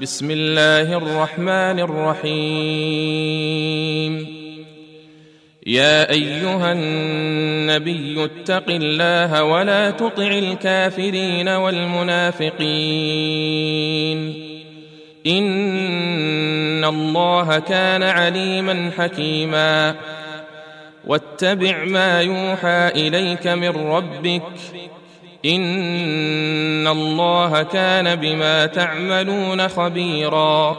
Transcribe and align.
بسم 0.00 0.30
الله 0.30 0.96
الرحمن 0.96 1.80
الرحيم. 1.80 2.34
يا 5.66 6.10
أيها 6.10 6.72
النبي 6.72 8.24
اتق 8.24 8.70
الله 8.70 9.44
ولا 9.44 9.90
تطع 9.90 10.26
الكافرين 10.26 11.48
والمنافقين. 11.48 12.54
إن 15.26 16.84
الله 16.84 17.58
كان 17.58 18.02
عليما 18.02 18.90
حكيما. 18.98 19.94
واتبع 21.06 21.84
ما 21.84 22.20
يوحى 22.20 22.88
إليك 22.88 23.46
من 23.46 23.68
ربك. 23.68 24.42
ان 25.44 26.86
الله 26.88 27.62
كان 27.62 28.14
بما 28.16 28.66
تعملون 28.66 29.68
خبيرا 29.68 30.76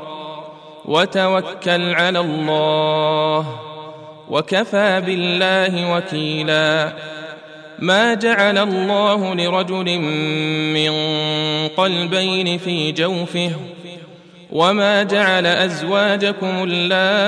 وتوكل 0.86 1.94
على 1.94 2.20
الله 2.20 3.60
وكفى 4.30 5.02
بالله 5.06 5.96
وكيلا 5.96 6.94
ما 7.80 8.14
جعل 8.14 8.58
الله 8.58 9.36
لرجل 9.36 10.00
من 10.74 10.92
قلبين 11.68 12.58
في 12.58 12.92
جوفه 12.92 13.52
وما 14.52 15.04
جعل 15.04 15.46
ازواجكم 15.46 16.64
اللائي 16.70 17.22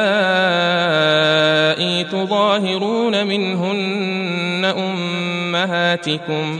تظاهرون 2.03 3.27
منهن 3.27 4.65
امهاتكم 4.65 6.59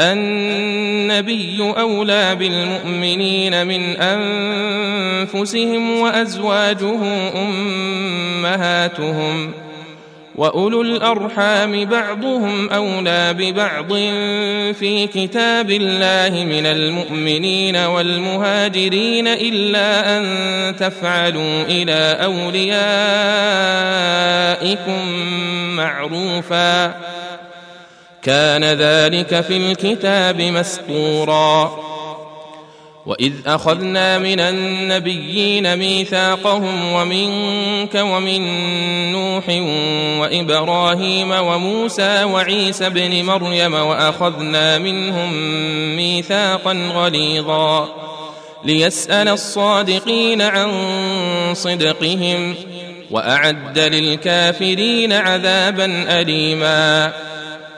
النبي 0.00 1.58
أولى 1.60 2.34
بالمؤمنين 2.34 3.66
من 3.66 3.96
أنفسهم 5.26 6.00
وأزواجه 6.00 6.98
أمهاتهم 7.42 9.52
وأولو 10.40 10.82
الأرحام 10.82 11.84
بعضهم 11.84 12.70
أولى 12.70 13.34
ببعض 13.38 13.88
في 14.74 15.06
كتاب 15.14 15.70
الله 15.70 16.44
من 16.44 16.66
المؤمنين 16.66 17.76
والمهاجرين 17.76 19.28
إلا 19.28 20.18
أن 20.18 20.24
تفعلوا 20.76 21.62
إلى 21.68 22.18
أوليائكم 22.24 22.72
معروفا 25.76 26.94
كان 28.22 28.64
ذلك 28.64 29.40
في 29.40 29.56
الكتاب 29.56 30.40
مسطورا. 30.40 31.80
وإذ 33.06 33.32
أخذنا 33.46 34.18
من 34.18 34.40
النبيين 34.40 35.76
ميثاقهم 35.76 36.92
ومنك 36.92 37.94
ومن 37.94 38.42
نوح 39.12 39.44
وإبراهيم 40.20 41.30
وموسى 41.30 42.24
وعيسى 42.24 42.86
ابن 42.86 43.24
مريم 43.24 43.74
وأخذنا 43.74 44.78
منهم 44.78 45.32
ميثاقا 45.96 46.72
غليظا. 46.72 47.88
ليسأل 48.64 49.28
الصادقين 49.28 50.42
عن 50.42 50.70
صدقهم 51.54 52.54
وأعد 53.10 53.78
للكافرين 53.78 55.12
عذابا 55.12 56.04
أليما. 56.20 57.12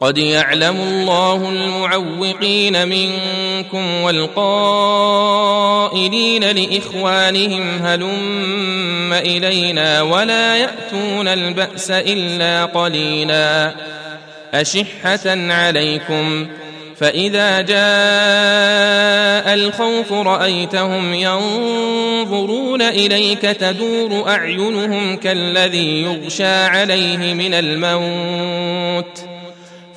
قد 0.00 0.18
يعلم 0.18 0.76
الله 0.76 1.50
المعوقين 1.50 2.88
منكم 2.88 4.02
والقائلين 4.02 5.24
لإخوانهم 6.44 7.78
هلم 7.82 9.12
إلينا 9.12 10.02
ولا 10.02 10.56
يأتون 10.56 11.28
البأس 11.28 11.90
إلا 11.90 12.64
قليلا 12.64 13.74
أشحة 14.54 15.52
عليكم 15.52 16.46
فإذا 16.96 17.60
جاء 17.60 17.78
الخوف 19.54 20.12
رأيتهم 20.12 21.14
ينظرون 21.14 22.82
إليك 22.82 23.40
تدور 23.40 24.28
أعينهم 24.28 25.16
كالذي 25.16 26.02
يغشى 26.02 26.46
عليه 26.46 27.34
من 27.34 27.54
الموت 27.54 29.37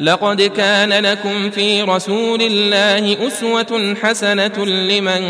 لقد 0.00 0.42
كان 0.42 0.92
لكم 0.92 1.50
في 1.50 1.82
رسول 1.82 2.42
الله 2.42 3.26
أسوة 3.26 3.94
حسنة 4.02 4.64
لمن 4.64 5.20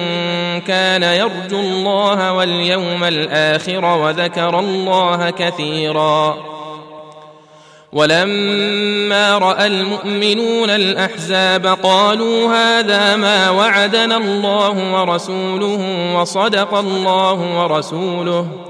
كان 0.61 1.02
يرجو 1.02 1.61
الله 1.61 2.32
واليوم 2.32 3.05
الآخر 3.05 3.84
وذكر 3.84 4.58
الله 4.58 5.31
كثيرا. 5.31 6.37
ولما 7.93 9.38
رأى 9.38 9.67
المؤمنون 9.67 10.70
الأحزاب 10.70 11.67
قالوا 11.67 12.55
هذا 12.55 13.17
ما 13.17 13.50
وعدنا 13.50 14.17
الله 14.17 14.93
ورسوله 14.94 16.14
وصدق 16.17 16.75
الله 16.75 17.62
ورسوله. 17.62 18.69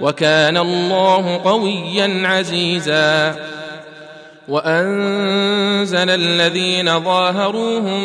وكان 0.00 0.56
الله 0.56 1.40
قويا 1.44 2.22
عزيزا. 2.24 3.36
وأنزل 4.48 6.10
الذين 6.10 7.00
ظاهروهم 7.00 8.04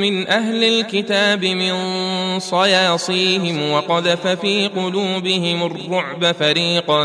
من 0.00 0.28
أهل 0.28 0.64
الكتاب 0.64 1.44
من 1.44 1.74
صياصيهم 2.38 3.70
وقذف 3.70 4.26
في 4.26 4.68
قلوبهم 4.68 5.66
الرعب 5.66 6.32
فريقا 6.32 7.04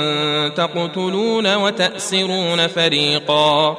تقتلون 0.50 1.56
وتأسرون 1.56 2.68
فريقا. 2.68 3.78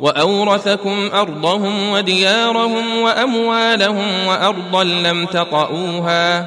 وأورثكم 0.00 1.10
أرضهم 1.14 1.90
وديارهم 1.90 3.02
وأموالهم 3.02 4.26
وأرضا 4.26 4.84
لم 4.84 5.26
تطئوها. 5.26 6.46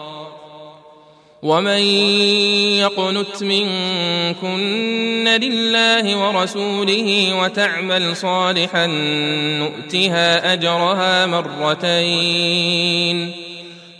ومن 1.41 1.81
يقنت 2.77 3.43
منكن 3.43 5.27
لله 5.41 6.17
ورسوله 6.17 7.33
وتعمل 7.41 8.15
صالحا 8.15 8.87
نؤتها 9.59 10.53
أجرها 10.53 11.25
مرتين. 11.25 12.71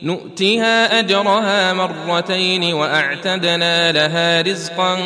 نؤتها 0.04 1.00
أجرها 1.00 1.74
مرتين 1.74 2.74
وأعتدنا 2.74 3.92
لها 3.92 4.42
رزقا 4.42 5.00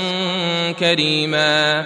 كريما. 0.80 1.86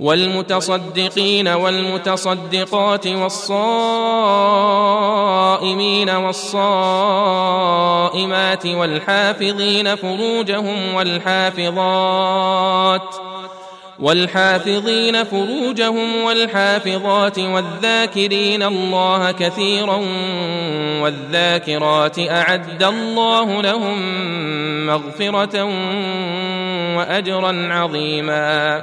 والمتصدقين 0.00 1.48
والمتصدقات 1.48 3.06
والصائمين 3.06 3.70
والصائمات 6.10 7.46
والحافظين 8.66 9.94
فروجهم 9.96 10.94
والحافظات 10.94 12.20
والحافظين 13.98 15.24
فروجهم 15.24 16.24
والحافظات 16.24 17.38
والذاكرين 17.38 18.62
الله 18.62 19.30
كثيرا 19.32 20.00
والذاكرات 21.02 22.18
أعد 22.18 22.82
الله 22.82 23.62
لهم 23.62 23.96
مغفرة 24.86 25.64
وأجرا 26.96 27.68
عظيما 27.72 28.82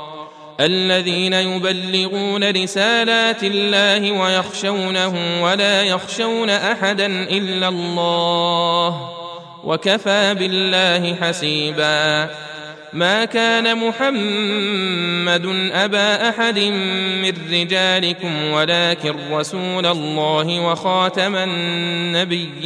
الذين 0.59 1.33
يبلغون 1.33 2.51
رسالات 2.51 3.43
الله 3.43 4.11
ويخشونه 4.11 5.43
ولا 5.43 5.83
يخشون 5.83 6.49
أحدا 6.49 7.05
إلا 7.05 7.67
الله 7.67 9.09
وكفى 9.63 10.33
بالله 10.33 11.15
حسيبا. 11.15 12.29
ما 12.93 13.25
كان 13.25 13.77
محمد 13.77 15.71
أبا 15.73 16.29
أحد 16.29 16.59
من 17.23 17.33
رجالكم 17.51 18.51
ولكن 18.51 19.15
رسول 19.31 19.85
الله 19.85 20.59
وخاتم 20.59 21.35
النبيين. 21.35 22.61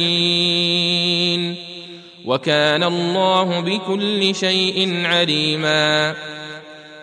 وكان 2.24 2.82
الله 2.82 3.60
بكل 3.60 4.34
شيء 4.34 5.06
عليما. 5.06 6.14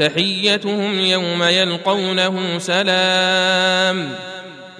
تحيتهم 0.00 1.00
يوم 1.00 1.42
يلقونه 1.42 2.58
سلام 2.58 4.14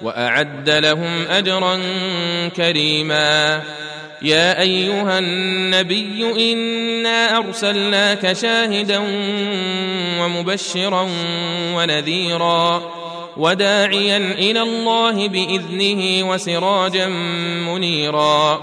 وأعد 0.03 0.71
لهم 0.71 1.27
أجرا 1.31 1.81
كريما. 2.57 3.63
يا 4.23 4.61
أيها 4.61 5.19
النبي 5.19 6.53
إنا 6.53 7.37
أرسلناك 7.37 8.33
شاهدا 8.33 8.99
ومبشرا 10.21 11.09
ونذيرا 11.75 12.83
وداعيا 13.37 14.17
إلى 14.17 14.63
الله 14.63 15.29
بإذنه 15.29 16.31
وسراجا 16.31 17.07
منيرا. 17.69 18.63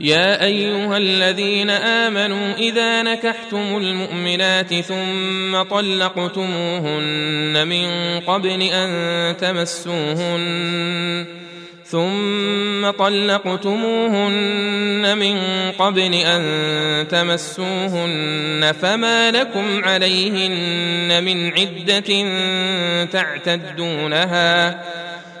يا 0.00 0.44
أيها 0.44 0.96
الذين 0.96 1.70
آمنوا 1.70 2.54
إذا 2.54 3.02
نكحتم 3.02 3.76
المؤمنات 3.76 4.74
ثم 4.74 5.62
طلقتموهن 5.62 7.68
من 7.68 8.20
قبل 8.20 8.62
أن 8.62 9.36
تمسوهن 9.36 11.26
ثم 11.84 12.90
طلقتموهن 12.90 14.38
من 15.18 15.38
قبل 15.78 16.14
أن 16.14 17.08
تمسوهن 17.08 18.72
فما 18.82 19.30
لكم 19.30 19.84
عليهن 19.84 21.24
من 21.24 21.52
عدة 21.52 22.24
تعتدونها. 23.04 24.80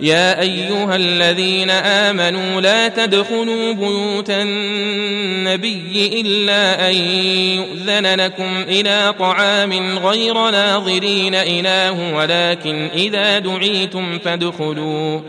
يا 0.00 0.40
أيها 0.40 0.96
الذين 0.96 1.70
آمنوا 1.70 2.60
لا 2.60 2.88
تدخلوا 2.88 3.72
بيوت 3.72 4.30
النبي 4.30 6.20
إلا 6.20 6.90
أن 6.90 6.94
يؤذن 6.94 8.20
لكم 8.20 8.64
إلى 8.68 9.14
طعام 9.18 9.98
غير 9.98 10.34
ناظرين 10.50 11.34
اله 11.34 12.14
ولكن 12.14 12.88
إذا 12.94 13.38
دعيتم 13.38 14.18
فادخلوا 14.18 15.20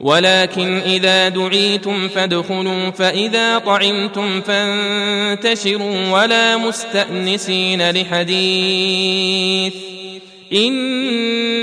ولكن 0.00 0.78
إذا 0.78 1.28
دعيتم 1.28 2.08
فادخلوا 2.08 2.90
فإذا 2.90 3.58
طعمتم 3.58 4.40
فانتشروا 4.40 6.10
ولا 6.10 6.56
مستأنسين 6.56 7.90
لحديث. 7.90 9.74
إن 10.52 11.59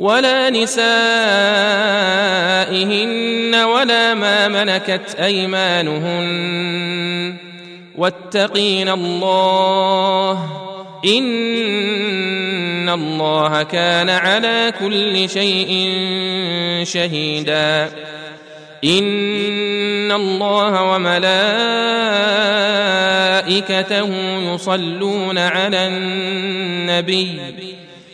ولا 0.00 0.50
نسائهن 0.50 0.80
ولا 3.54 4.14
ما 4.14 4.48
ملكت 4.48 5.14
أيمانهن. 5.20 6.30
واتقين 7.96 8.88
الله 8.88 10.50
إن 11.04 12.88
الله 12.88 13.62
كان 13.62 14.10
على 14.10 14.72
كل 14.80 15.28
شيء 15.28 15.94
شهيدا. 16.84 17.88
إن 18.84 20.12
الله 20.12 20.82
وملائكته 20.82 21.34
يصلون 24.54 25.38
على 25.38 25.86
النبي. 25.86 27.40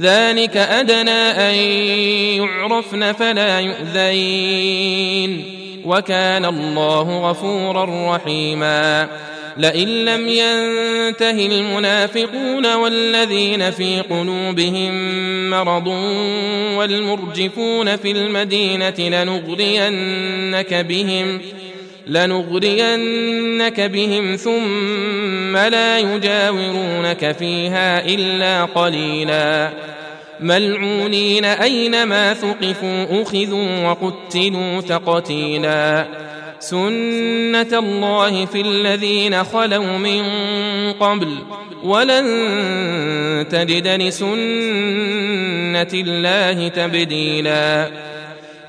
ذلك 0.00 0.56
أدنى 0.56 1.30
أن 1.30 1.54
يعرفن 2.42 3.12
فلا 3.12 3.60
يؤذين. 3.60 5.44
وكان 5.84 6.44
الله 6.44 7.30
غفورا 7.30 8.16
رحيما. 8.16 9.08
لئن 9.56 10.04
لم 10.04 10.28
ينته 10.28 11.46
المنافقون 11.46 12.74
والذين 12.74 13.70
في 13.70 14.00
قلوبهم 14.00 14.92
مرض 15.50 15.86
والمرجفون 16.76 17.96
في 17.96 18.10
المدينة 18.10 18.94
لنغرينك 18.98 20.74
بهم 20.74 21.40
لنغرينك 22.06 23.80
بهم 23.80 24.36
ثم 24.36 25.56
لا 25.56 25.98
يجاورونك 25.98 27.36
فيها 27.38 28.06
إلا 28.06 28.64
قليلا. 28.64 29.70
ملعونين 30.40 31.44
أينما 31.44 32.34
ثقفوا 32.34 33.22
أخذوا 33.22 33.88
وقتلوا 33.88 34.80
تقتيلا. 34.80 36.06
سنة 36.60 37.78
الله 37.78 38.46
في 38.46 38.60
الذين 38.60 39.44
خلوا 39.44 39.98
من 39.98 40.22
قبل 40.92 41.28
ولن 41.84 43.46
تجد 43.50 43.88
لسنة 43.88 44.32
الله 45.94 46.68
تبديلا. 46.68 47.90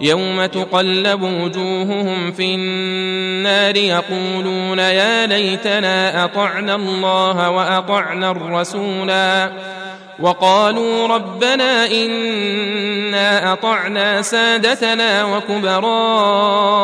يوم 0.00 0.46
تقلب 0.46 1.22
وجوههم 1.22 2.32
في 2.32 2.54
النار 2.54 3.76
يقولون 3.76 4.78
يا 4.78 5.26
ليتنا 5.26 6.24
أطعنا 6.24 6.74
الله 6.74 7.50
وأطعنا 7.50 8.30
الرسولا 8.30 9.52
وقالوا 10.20 11.06
ربنا 11.08 11.86
إنا 11.86 13.52
أطعنا 13.52 14.22
سادتنا 14.22 15.24
وكبراءنا 15.36 16.74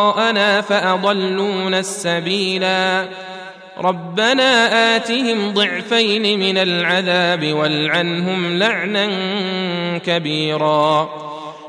فأضلونا 0.61 1.79
السبيلا 1.79 3.09
ربنا 3.79 4.96
آتهم 4.96 5.55
ضعفين 5.55 6.38
من 6.40 6.59
العذاب 6.59 7.53
والعنهم 7.53 8.59
لعنا 8.59 9.09
كبيرا 9.98 11.32